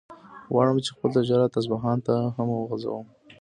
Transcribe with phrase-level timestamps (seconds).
[0.53, 3.05] غواړم چې خپل تجارت اصفهان ته هم وغځوم.